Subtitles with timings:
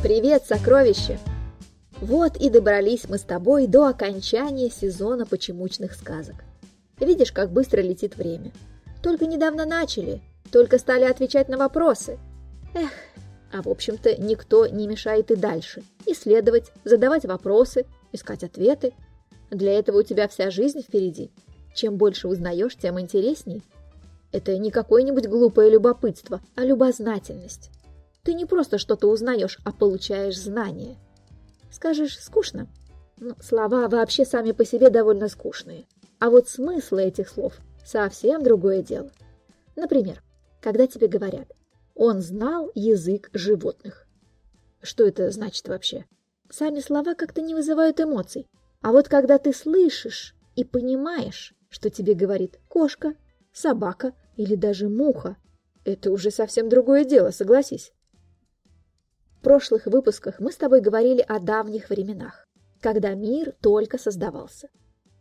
[0.00, 1.18] Привет, сокровище!
[2.00, 6.36] Вот и добрались мы с тобой до окончания сезона почемучных сказок.
[7.00, 8.52] Видишь, как быстро летит время.
[9.02, 10.22] Только недавно начали,
[10.52, 12.16] только стали отвечать на вопросы.
[12.74, 12.92] Эх,
[13.52, 15.82] а в общем-то никто не мешает и дальше.
[16.06, 18.92] Исследовать, задавать вопросы, искать ответы.
[19.50, 21.32] Для этого у тебя вся жизнь впереди.
[21.74, 23.64] Чем больше узнаешь, тем интересней.
[24.30, 27.72] Это не какое-нибудь глупое любопытство, а любознательность.
[28.22, 30.96] Ты не просто что-то узнаешь, а получаешь знания.
[31.70, 32.68] Скажешь, скучно?
[33.18, 35.86] Ну, слова вообще сами по себе довольно скучные.
[36.18, 39.10] А вот смыслы этих слов совсем другое дело.
[39.76, 40.22] Например,
[40.60, 41.52] когда тебе говорят
[41.94, 44.06] «он знал язык животных».
[44.82, 46.04] Что это значит вообще?
[46.50, 48.46] Сами слова как-то не вызывают эмоций.
[48.80, 53.14] А вот когда ты слышишь и понимаешь, что тебе говорит кошка,
[53.52, 55.36] собака или даже муха,
[55.84, 57.92] это уже совсем другое дело, согласись.
[59.48, 62.46] Прошлых выпусках мы с тобой говорили о давних временах,
[62.82, 64.68] когда мир только создавался.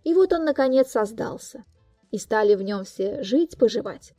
[0.04, 1.64] И вот он, наконец, создался.
[2.12, 4.12] И стали в нем все жить-поживать.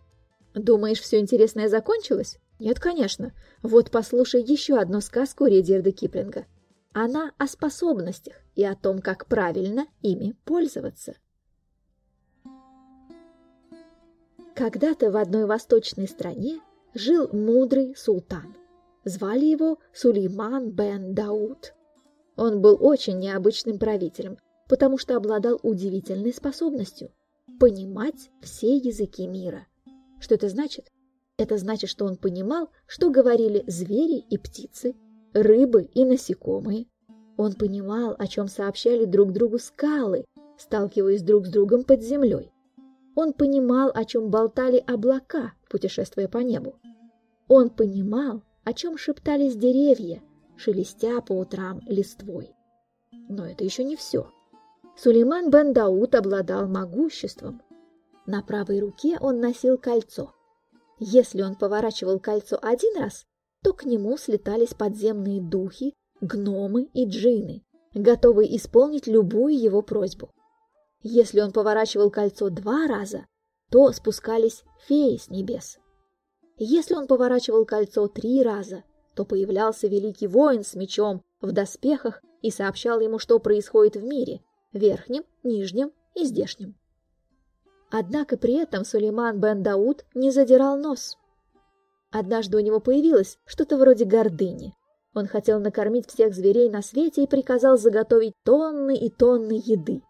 [0.54, 2.38] Думаешь, все интересное закончилось?
[2.58, 3.34] Нет, конечно.
[3.62, 6.46] Вот послушай еще одну сказку Редерда Киплинга.
[6.94, 11.16] Она о способностях и о том, как правильно ими пользоваться.
[14.54, 16.60] Когда-то в одной восточной стране
[16.94, 18.56] жил мудрый султан–
[19.04, 21.74] Звали его Сулейман бен Дауд.
[22.36, 27.10] Он был очень необычным правителем, потому что обладал удивительной способностью
[27.58, 29.66] понимать все языки мира.
[30.20, 30.90] Что это значит?
[31.36, 34.94] Это значит, что он понимал, что говорили звери и птицы,
[35.32, 36.86] рыбы и насекомые.
[37.36, 40.24] Он понимал, о чем сообщали друг другу скалы,
[40.58, 42.52] сталкиваясь друг с другом под землей.
[43.14, 46.76] Он понимал, о чем болтали облака, путешествуя по небу.
[47.46, 50.22] Он понимал, о чем шептались деревья,
[50.58, 52.54] шелестя по утрам листвой.
[53.10, 54.30] Но это еще не все.
[54.94, 57.62] Сулейман бен Дауд обладал могуществом.
[58.26, 60.34] На правой руке он носил кольцо.
[60.98, 63.24] Если он поворачивал кольцо один раз,
[63.64, 67.64] то к нему слетались подземные духи, гномы и джины,
[67.94, 70.30] готовые исполнить любую его просьбу.
[71.00, 73.24] Если он поворачивал кольцо два раза,
[73.70, 75.78] то спускались феи с небес.
[76.58, 78.82] Если он поворачивал кольцо три раза,
[79.14, 84.40] то появлялся великий воин с мечом в доспехах и сообщал ему, что происходит в мире,
[84.72, 86.74] верхнем, нижнем и здешнем.
[87.90, 91.16] Однако при этом Сулейман бен Дауд не задирал нос.
[92.10, 94.74] Однажды у него появилось что-то вроде гордыни.
[95.14, 100.02] Он хотел накормить всех зверей на свете и приказал заготовить тонны и тонны еды.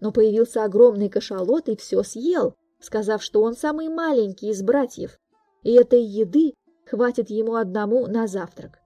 [0.00, 5.18] Но появился огромный кашалот и все съел, сказав, что он самый маленький из братьев,
[5.62, 6.54] и этой еды
[6.86, 8.80] хватит ему одному на завтрак.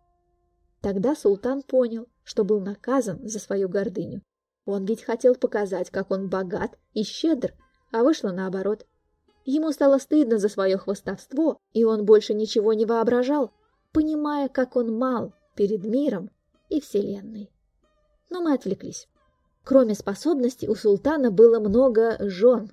[0.80, 4.22] Тогда султан понял, что был наказан за свою гордыню.
[4.64, 7.54] Он ведь хотел показать, как он богат и щедр,
[7.92, 8.86] а вышло наоборот.
[9.44, 13.52] Ему стало стыдно за свое хвостовство, и он больше ничего не воображал,
[13.92, 16.30] понимая, как он мал перед миром
[16.68, 17.50] и вселенной.
[18.28, 19.08] Но мы отвлеклись.
[19.64, 22.72] Кроме способностей у султана было много жен.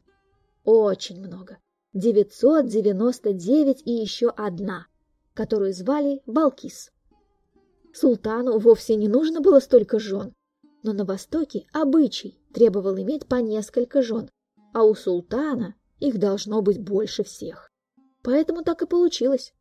[0.63, 1.57] Очень много.
[1.93, 4.87] 999 и еще одна,
[5.33, 6.91] которую звали Балкис.
[7.93, 10.33] Султану вовсе не нужно было столько жен,
[10.81, 14.29] но на Востоке обычай требовал иметь по несколько жен,
[14.73, 17.71] а у султана их должно быть больше всех.
[18.23, 19.53] Поэтому так и получилось.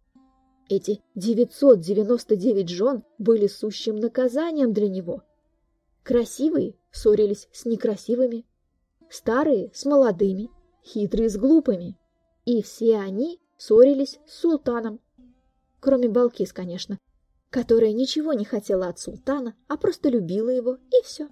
[0.69, 5.23] Эти 999 жен были сущим наказанием для него.
[6.03, 8.47] Красивые ссорились с некрасивыми,
[9.11, 10.51] старые с молодыми,
[10.83, 11.99] хитрые с глупыми.
[12.45, 15.01] И все они ссорились с султаном.
[15.81, 16.99] Кроме Балкис, конечно,
[17.51, 21.29] которая ничего не хотела от султана, а просто любила его, и все.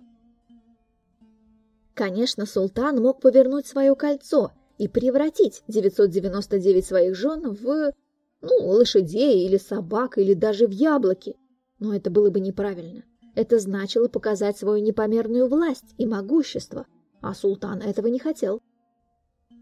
[1.95, 7.93] Конечно, султан мог повернуть свое кольцо и превратить 999 своих жен в,
[8.41, 11.37] ну, лошадей или собак, или даже в яблоки.
[11.79, 13.05] Но это было бы неправильно.
[13.35, 16.87] Это значило показать свою непомерную власть и могущество,
[17.21, 18.63] а султан этого не хотел.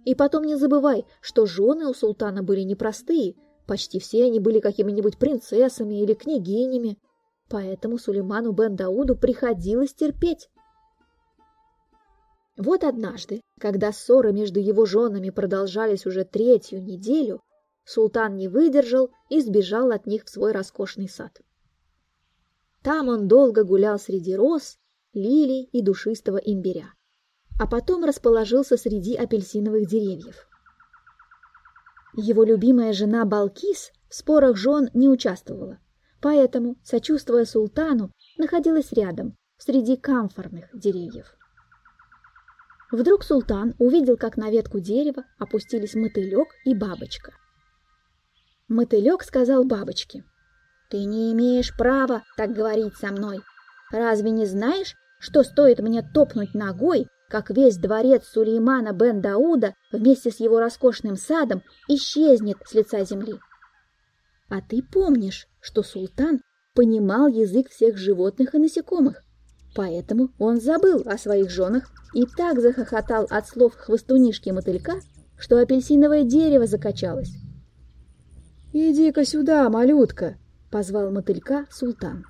[0.09, 3.35] И потом не забывай, что жены у султана были непростые,
[3.67, 6.97] почти все они были какими-нибудь принцессами или княгинями,
[7.51, 10.49] поэтому Сулейману бен Дауду приходилось терпеть.
[12.57, 17.43] Вот однажды, когда ссоры между его женами продолжались уже третью неделю,
[17.85, 21.39] султан не выдержал и сбежал от них в свой роскошный сад.
[22.83, 24.79] Там он долго гулял среди роз,
[25.13, 26.95] лилий и душистого имбиря
[27.59, 30.47] а потом расположился среди апельсиновых деревьев.
[32.15, 35.79] Его любимая жена Балкис в спорах жен не участвовала.
[36.21, 41.33] поэтому, сочувствуя султану, находилась рядом, среди камфорных деревьев.
[42.91, 47.35] Вдруг султан увидел, как на ветку дерева опустились мотылек и бабочка.
[48.67, 50.25] Мотылек сказал бабочке,
[50.91, 53.41] «Ты не имеешь права так говорить со мной.
[53.93, 60.31] Разве не знаешь, что стоит мне топнуть ногой, как весь дворец Сулеймана бен Дауда вместе
[60.31, 63.39] с его роскошным садом исчезнет с лица земли?»
[64.49, 66.41] А ты помнишь, что султан
[66.75, 69.23] понимал язык всех животных и насекомых,
[69.75, 75.01] поэтому он забыл о своих женах и так захохотал от слов хвостунишки мотылька,
[75.39, 77.33] что апельсиновое дерево закачалось.
[78.73, 80.39] «Иди-ка сюда, малютка!»—
[80.71, 82.25] позвал мотылька султан.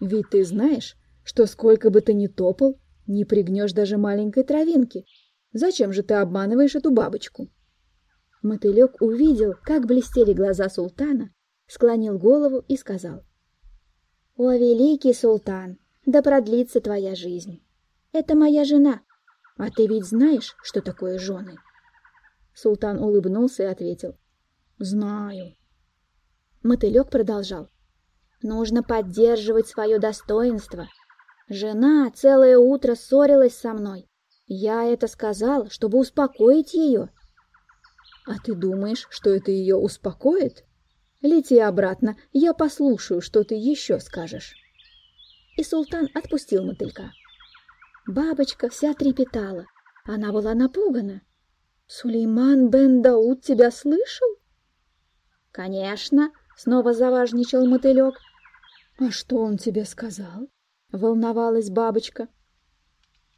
[0.00, 5.04] «Ведь ты знаешь, что сколько бы ты ни топал, не пригнешь даже маленькой травинки.
[5.52, 7.48] Зачем же ты обманываешь эту бабочку?»
[8.42, 11.30] Мотылек увидел, как блестели глаза султана,
[11.66, 13.22] склонил голову и сказал.
[14.36, 17.62] «О, великий султан, да продлится твоя жизнь!
[18.12, 19.02] Это моя жена,
[19.56, 21.56] а ты ведь знаешь, что такое жены?»
[22.54, 24.16] Султан улыбнулся и ответил.
[24.78, 25.54] «Знаю».
[26.62, 27.68] Мотылек продолжал.
[28.42, 30.88] «Нужно поддерживать свое достоинство.
[31.52, 34.08] Жена целое утро ссорилась со мной.
[34.46, 37.10] Я это сказал, чтобы успокоить ее».
[38.26, 40.64] «А ты думаешь, что это ее успокоит?»
[41.20, 44.54] Лети обратно, я послушаю, что ты еще скажешь.
[45.58, 47.12] И султан отпустил мотылька.
[48.06, 49.66] Бабочка вся трепетала.
[50.06, 51.20] Она была напугана.
[51.86, 54.28] «Сулейман бен Дауд тебя слышал?»
[55.50, 58.14] «Конечно»,— снова заважничал мотылек.
[58.98, 60.48] «А что он тебе сказал?»—
[60.92, 62.28] волновалась бабочка.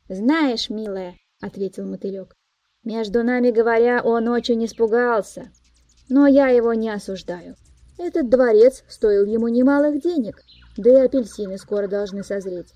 [0.09, 2.37] «Знаешь, милая»,— ответил мотылек,—
[2.85, 5.51] «между нами говоря, он очень испугался,
[6.09, 7.56] но я его не осуждаю.
[7.97, 10.43] Этот дворец стоил ему немалых денег,
[10.77, 12.75] да и апельсины скоро должны созреть.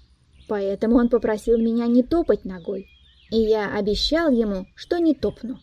[0.48, 2.86] Поэтому он попросил меня не топать ногой,
[3.30, 5.58] и я обещал ему, что не топну.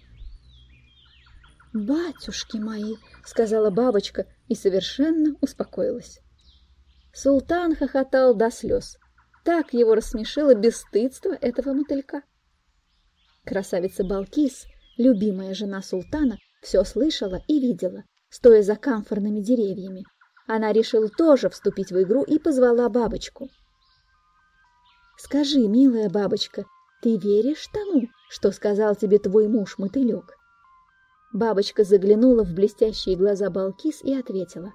[1.74, 2.96] «Батюшки мои!»—
[3.26, 6.20] сказала бабочка и совершенно успокоилась.
[7.14, 8.98] Султан хохотал до слез.
[9.46, 12.24] Так его рассмешило бесстыдство этого мотылька.
[13.46, 14.66] Красавица Балкис,
[14.98, 20.04] любимая жена султана, все слышала и видела, стоя за камфорными деревьями.
[20.48, 23.48] Она решила тоже вступить в игру и позвала бабочку.
[25.16, 26.66] «Скажи, милая бабочка,
[27.04, 30.36] ты веришь тому, что сказал тебе твой муж-мотылек?»
[31.34, 34.74] Бабочка заглянула в блестящие глаза Балкис и ответила.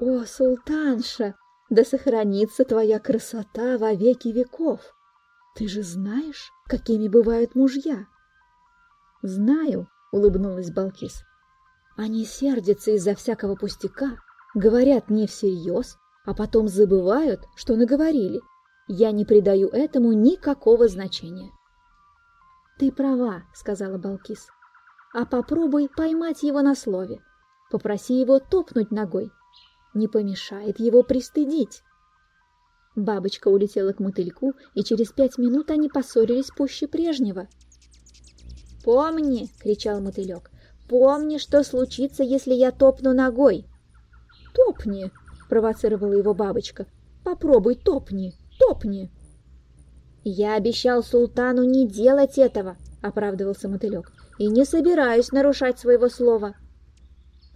[0.00, 1.36] «О, султанша,
[1.72, 4.94] да сохранится твоя красота во веки веков!
[5.54, 8.06] Ты же знаешь, какими бывают мужья?»
[9.22, 11.24] «Знаю»,— улыбнулась Балкис.
[11.96, 14.18] Они сердятся из-за всякого пустяка,
[14.54, 15.96] говорят не всерьез,
[16.26, 18.42] а потом забывают, что наговорили.
[18.86, 21.52] Я не придаю этому никакого значения.
[22.78, 24.46] «Ты права»,— сказала Балкис.
[25.14, 27.22] «А попробуй поймать его на слове.
[27.70, 29.32] Попроси его топнуть ногой.
[29.94, 31.82] Не помешает его пристыдить».
[32.94, 37.48] Бабочка улетела к мотыльку, и через пять минут они поссорились пуще прежнего.
[38.84, 40.52] «Помни!»— кричал мотылек.
[40.92, 43.64] Помни, что случится, если я топну ногой.
[44.54, 45.10] Топни,
[45.48, 46.86] провоцировала его бабочка.
[47.24, 49.10] Попробуй топни, топни.
[50.22, 56.56] Я обещал султану не делать этого, оправдывался мотылек, и не собираюсь нарушать своего слова.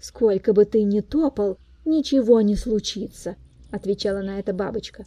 [0.01, 3.37] Сколько бы ты ни топал, ничего не случится,
[3.71, 5.05] отвечала на это бабочка.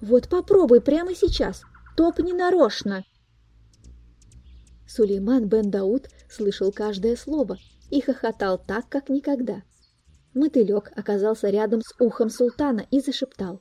[0.00, 1.62] Вот попробуй прямо сейчас,
[1.96, 3.04] топни нарочно.
[4.88, 7.58] Сулейман бен Дауд слышал каждое слово
[7.90, 9.62] и хохотал так, как никогда.
[10.34, 13.60] Мотылек оказался рядом с ухом султана и зашептал.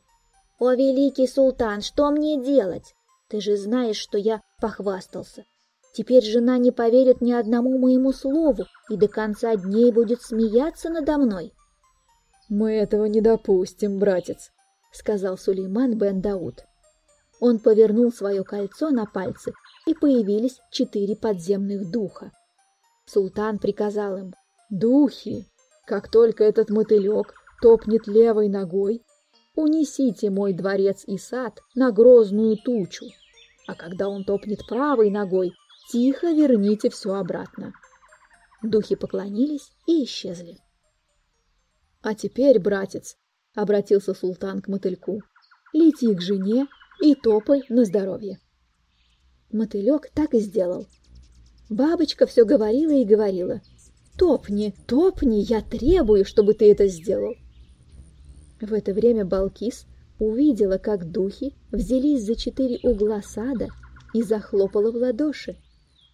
[0.59, 2.93] «О, великий султан, что мне делать?
[3.27, 5.45] Ты же знаешь, что я похвастался.
[5.93, 11.17] Теперь жена не поверит ни одному моему слову и до конца дней будет смеяться надо
[11.17, 11.53] мной».
[12.49, 14.51] «Мы этого не допустим, братец»,—
[14.91, 16.65] сказал Сулейман бен Дауд.
[17.39, 19.53] Он повернул свое кольцо на пальце
[19.85, 22.31] и появились четыре подземных духа.
[23.05, 24.33] Султан приказал им,
[24.71, 25.45] «Духи,
[25.85, 29.03] как только этот мотылек топнет левой ногой,
[29.55, 33.05] унесите мой дворец и сад на грозную тучу,
[33.67, 35.53] а когда он топнет правой ногой,
[35.91, 37.73] тихо верните все обратно».
[38.63, 40.57] Духи поклонились и исчезли.
[42.01, 43.17] «А теперь, братец»,—
[43.55, 45.21] обратился султан к мотыльку,—
[45.73, 46.67] «лети к жене
[47.01, 48.39] и топай на здоровье».
[49.51, 50.87] Мотылек так и сделал.
[51.69, 53.61] Бабочка все говорила и говорила.
[54.17, 57.35] «Топни, топни, я требую, чтобы ты это сделал».
[58.61, 59.85] В это время Балкис
[60.19, 63.69] увидела, как духи взялись за четыре угла сада
[64.13, 65.57] и захлопала в ладоши.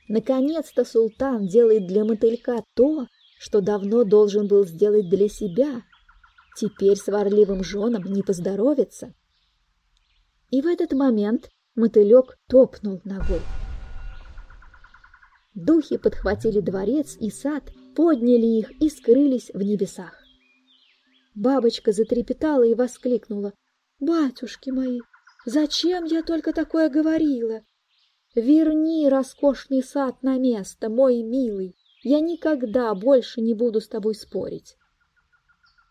[0.07, 5.81] Наконец-то султан делает для мотылька то, что давно должен был сделать для себя.
[6.57, 9.13] Теперь сварливым женам не поздоровится.
[10.51, 13.41] И в этот момент мотылек топнул ногой.
[15.53, 20.21] Духи подхватили дворец и сад, подняли их и скрылись в небесах.
[21.33, 23.53] Бабочка затрепетала и воскликнула.
[23.99, 24.99] «Батюшки мои,
[25.45, 27.61] зачем я только такое говорила?
[28.35, 34.77] Верни роскошный сад на место, мой милый, я никогда больше не буду с тобой спорить».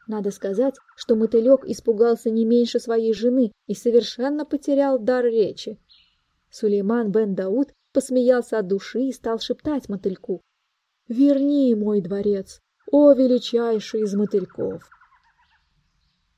[0.06, 5.78] Надо сказать, что мотылек испугался не меньше своей жены и совершенно потерял дар речи.
[6.50, 10.42] Сулейман бен Дауд посмеялся от души и стал шептать мотыльку.
[11.08, 12.60] «Верни мой дворец,
[12.92, 14.88] о величайший из мотыльков!»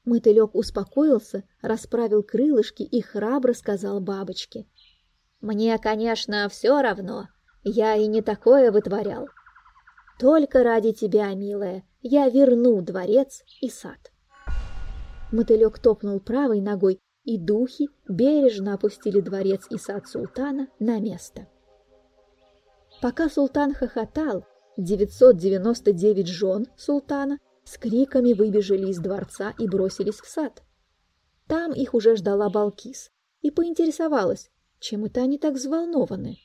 [0.05, 4.67] Мотылек успокоился, расправил крылышки и храбро сказал бабочке.
[5.41, 7.29] «Мне, конечно, все равно,
[7.65, 9.29] я и не такое вытворял.
[10.19, 14.13] Только ради тебя, милая, я верну дворец и сад».
[15.33, 21.49] Мотылек топнул правой ногой, и духи бережно опустили дворец и сад султана на место.
[23.03, 24.45] Пока султан хохотал,
[24.77, 30.63] 999 жен султана с криками выбежали из дворца и бросились в сад.
[31.49, 33.11] Там их уже ждала Балкис
[33.43, 36.39] и поинтересовалась, чем это они так взволнованы.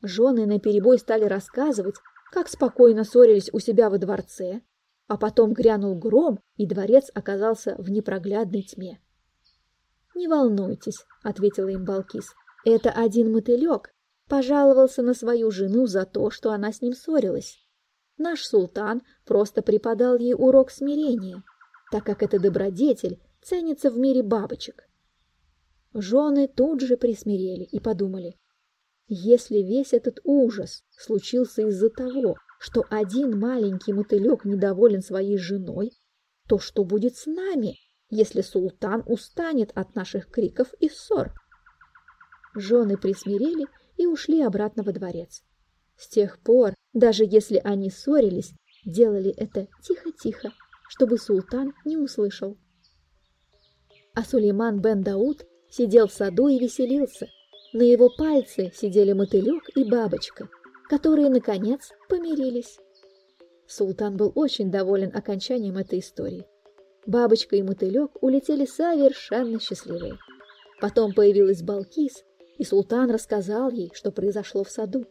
[0.00, 1.96] Жены наперебой стали рассказывать,
[2.30, 4.62] как спокойно ссорились у себя во дворце,
[5.06, 9.00] а потом грянул гром, и дворец оказался в непроглядной тьме.
[10.14, 13.94] «Не волнуйтесь»,— ответила им Балкис,— «это один мотылек
[14.28, 17.58] пожаловался на свою жену за то, что она с ним ссорилась.
[18.18, 21.42] Наш султан просто преподал ей урок смирения,
[21.90, 24.88] так как это добродетель ценится в мире бабочек.
[25.94, 28.36] Жены тут же присмирели и подумали,
[29.08, 35.92] если весь этот ужас случился из-за того, что один маленький мотылек недоволен своей женой,
[36.46, 37.76] то что будет с нами,
[38.10, 41.32] если султан устанет от наших криков и ссор?
[42.54, 45.42] Жены присмирели и ушли обратно во дворец.
[45.96, 48.52] С тех пор, даже если они ссорились,
[48.84, 50.52] делали это тихо-тихо,
[50.88, 52.58] чтобы султан не услышал.
[54.14, 57.28] А Сулейман бен Дауд сидел в саду и веселился.
[57.74, 60.48] На его пальце сидели мотылек и бабочка,
[60.88, 62.78] которые, наконец, помирились.
[63.66, 66.46] Султан был очень доволен окончанием этой истории.
[67.04, 70.18] Бабочка и мотылек улетели совершенно счастливые.
[70.80, 72.24] Потом появилась Балкис,
[72.56, 75.04] и султан рассказал ей, что произошло в саду.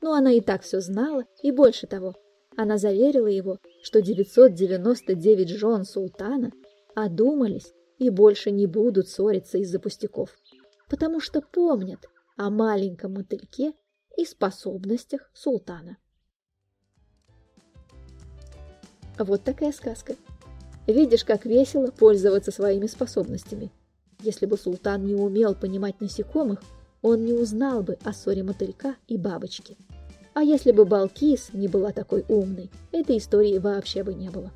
[0.00, 2.14] Но она и так все знала, и больше того,
[2.56, 6.50] она заверила его, что 999 жен султана
[6.94, 10.36] одумались и больше не будут ссориться из-за пустяков,
[10.92, 12.06] потому что помнят
[12.36, 13.72] о маленьком мотыльке
[14.18, 15.96] и способностях султана.
[19.18, 20.16] Вот такая сказка.
[20.86, 23.72] Видишь, как весело пользоваться своими способностями.
[24.20, 26.62] Если бы султан не умел понимать насекомых,
[27.00, 29.78] он не узнал бы о ссоре мотылька и бабочки.
[30.34, 34.50] А если бы Балкис не была такой умной, этой истории вообще бы не было.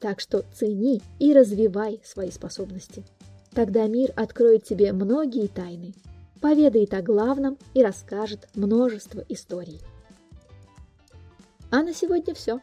[0.00, 3.04] Так что цени и развивай свои способности.
[3.52, 5.94] Тогда мир откроет тебе многие тайны,
[6.40, 9.80] поведает о главном и расскажет множество историй.
[11.70, 12.60] А на сегодня все.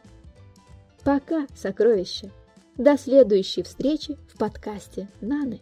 [1.04, 2.30] Пока, сокровища.
[2.76, 5.60] До следующей встречи в подкасте Наны.